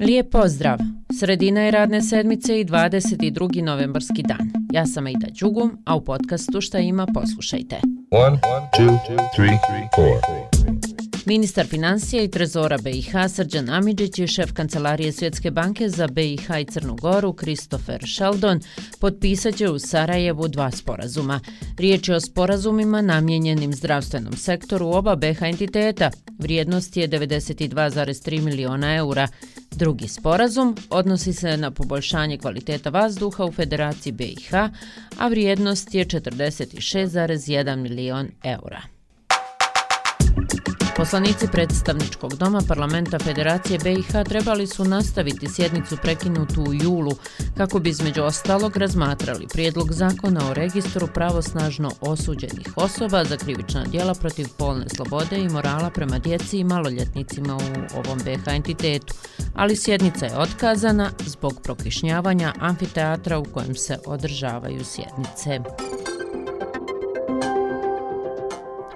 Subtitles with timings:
[0.00, 0.78] Lijep pozdrav!
[1.20, 3.62] Sredina je radne sedmice i 22.
[3.62, 4.50] novembarski dan.
[4.72, 7.76] Ja sam Aida Đugum, a u podcastu šta ima poslušajte.
[8.10, 8.38] 1,
[8.78, 8.98] 2,
[9.38, 9.58] 3,
[9.96, 10.58] 4.
[11.26, 16.64] Ministar financija i trezora BiH Srđan Amidžić i šef Kancelarije Svjetske banke za BiH i
[16.64, 18.60] Crnu Goru Christopher Sheldon
[19.00, 21.40] potpisat će u Sarajevu dva sporazuma.
[21.78, 26.10] Riječ je o sporazumima namjenjenim zdravstvenom sektoru oba BiH entiteta.
[26.38, 29.28] Vrijednost je 92,3 miliona eura.
[29.78, 34.54] Drugi sporazum odnosi se na poboljšanje kvaliteta vazduha u Federaciji BiH,
[35.18, 38.97] a vrijednost je 46,1 milion eura.
[40.98, 47.12] Poslanici predstavničkog doma parlamenta Federacije BiH trebali su nastaviti sjednicu prekinutu u julu
[47.56, 54.14] kako bi između ostalog razmatrali prijedlog zakona o registru pravosnažno osuđenih osoba za krivična djela
[54.14, 59.14] protiv polne slobode i morala prema djeci i maloljetnicima u ovom BiH entitetu,
[59.54, 65.60] ali sjednica je otkazana zbog prokišnjavanja amfiteatra u kojem se održavaju sjednice.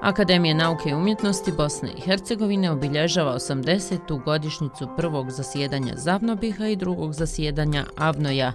[0.02, 4.22] Akademija nauke i umjetnosti Bosne i Hercegovine obilježava 80.
[4.24, 8.52] godišnicu prvog zasjedanja Zavnobiha i drugog zasjedanja Avnoja.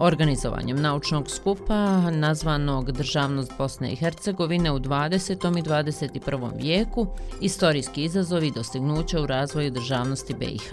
[0.00, 5.58] Organizovanjem naučnog skupa nazvanog Državnost Bosne i Hercegovine u 20.
[5.58, 6.50] i 21.
[6.62, 7.06] vijeku,
[7.40, 10.72] istorijski izazovi i dostignuća u razvoju državnosti BiH.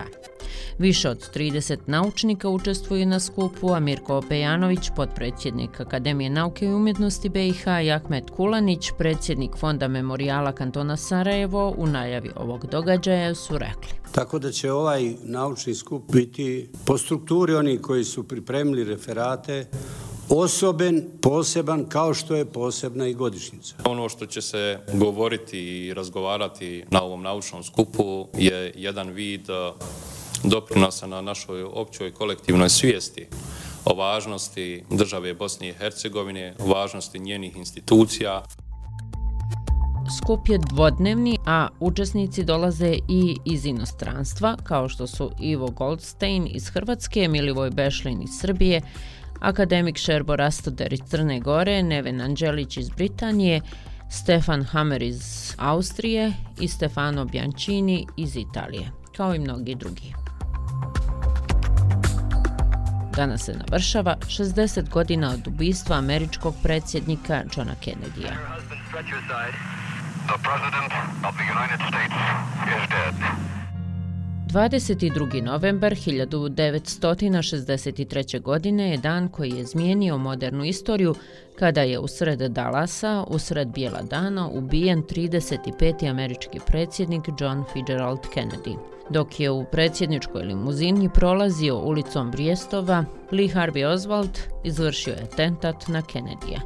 [0.77, 7.29] Više od 30 naučnika učestvuje na skupu, a Mirko Opejanović, podpredsjednik Akademije nauke i umjetnosti
[7.29, 14.04] BiH i Ahmet Kulanić, predsjednik Fonda memorijala kantona Sarajevo, u najavi ovog događaja su rekli.
[14.15, 19.67] Tako da će ovaj naučni skup biti po strukturi oni koji su pripremili referate
[20.29, 23.75] osoben, poseban, kao što je posebna i godišnjica.
[23.85, 29.71] Ono što će se govoriti i razgovarati na ovom naučnom skupu je jedan vid e,
[30.43, 33.27] doprinosa na našoj općoj kolektivnoj svijesti
[33.85, 38.43] o važnosti države Bosne i Hercegovine, o važnosti njenih institucija.
[40.09, 46.69] Skup je dvodnevni, a učesnici dolaze i iz inostranstva, kao što su Ivo Goldstein iz
[46.69, 48.81] Hrvatske, Milivoj Bešlin iz Srbije,
[49.39, 53.61] akademik Šerbo Rastoder iz Crne Gore, Neven Anđelić iz Britanije,
[54.09, 60.13] Stefan Hammer iz Austrije i Stefano Bianchini iz Italije, kao i mnogi drugi.
[63.15, 67.75] Danas se navršava 60 godina od ubistva američkog predsjednika Johna
[70.27, 70.91] The President
[71.27, 72.15] of the United States
[72.75, 73.15] is dead.
[74.47, 75.41] 22.
[75.41, 78.41] novembar 1963.
[78.41, 81.15] godine je dan koji je zmijenio modernu istoriju
[81.59, 86.09] kada je usred Dalasa, usred bijela dana, ubijen 35.
[86.09, 88.77] američki predsjednik John Fitzgerald Kennedy.
[89.09, 96.01] Dok je u predsjedničkoj limuzini prolazio ulicom Brijestova, Lee Harvey Oswald izvršio je tentat na
[96.01, 96.59] Kennedyja.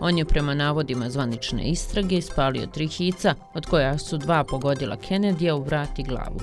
[0.00, 5.52] On je prema navodima zvanične istrage ispalio tri hica, od koja su dva pogodila Kennedyja
[5.52, 6.40] u vrat i glavu.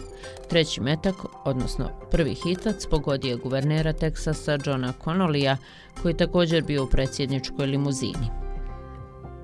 [0.50, 5.58] Treći metak, odnosno prvi hitac, pogodio je guvernera Teksasa Johna Connollya,
[6.02, 7.91] koji također bio u predsjedničkoj limuzini.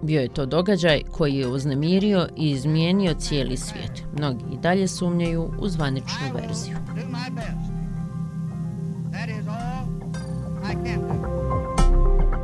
[0.02, 4.04] Bio je to događaj koji je uznemirio i izmijenio cijeli svijet.
[4.18, 6.78] Mnogi i dalje sumnjaju u zvaničnu verziju.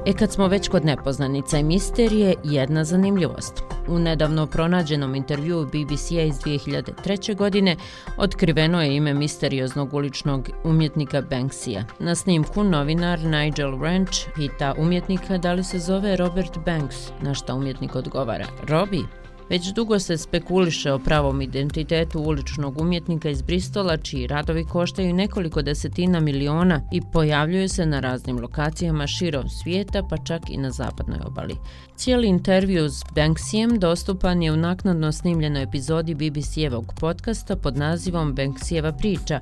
[0.05, 3.72] E kad smo već kod nepoznanica i misterije, jedna zanimljivost.
[3.87, 7.35] U nedavno pronađenom intervjuu BBC-a iz 2003.
[7.35, 7.75] godine
[8.17, 11.83] otkriveno je ime misterioznog uličnog umjetnika Banksija.
[11.99, 17.53] Na snimku novinar Nigel Ranch pita umjetnika da li se zove Robert Banks, na šta
[17.53, 18.45] umjetnik odgovara.
[18.67, 19.03] Robbie?
[19.49, 25.61] Već dugo se spekuliše o pravom identitetu uličnog umjetnika iz Bristola, čiji radovi koštaju nekoliko
[25.61, 31.19] desetina miliona i pojavljuju se na raznim lokacijama širom svijeta, pa čak i na zapadnoj
[31.25, 31.55] obali.
[31.95, 38.91] Cijeli intervju s Banksijem dostupan je u naknadno snimljenoj epizodi BBC-evog podcasta pod nazivom Banksijeva
[38.91, 39.39] priča.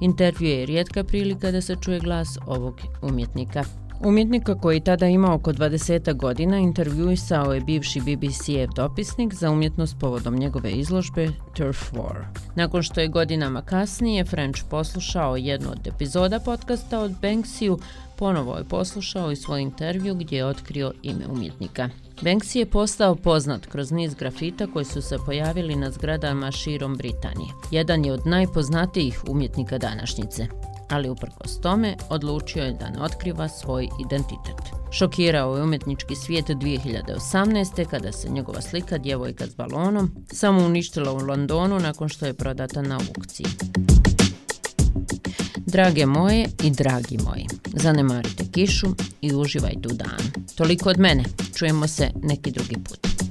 [0.00, 3.83] Intervju je rijetka prilika da se čuje glas ovog umjetnika.
[4.04, 10.34] Umjetnika koji tada ima oko 20 godina intervjuisao je bivši BBC-ev dopisnik za umjetnost povodom
[10.34, 12.24] njegove izložbe Turf War.
[12.54, 17.78] Nakon što je godinama kasnije French poslušao jednu od epizoda podcasta od Banksiju,
[18.16, 21.88] ponovo je poslušao i svoj intervju gdje je otkrio ime umjetnika.
[22.22, 27.50] Banksy je postao poznat kroz niz grafita koji su se pojavili na zgradama širom Britanije.
[27.70, 30.46] Jedan je od najpoznatijih umjetnika današnjice
[30.90, 34.84] ali uprkos tome odlučio je da ne otkriva svoj identitet.
[34.92, 37.86] Šokirao je umjetnički svijet 2018.
[37.90, 42.82] kada se njegova slika djevojka s balonom samo uništila u Londonu nakon što je prodata
[42.82, 43.46] na aukciji.
[45.66, 48.86] Drage moje i dragi moji, zanemarite kišu
[49.20, 50.44] i uživajte u dan.
[50.56, 53.23] Toliko od mene, čujemo se neki drugi put.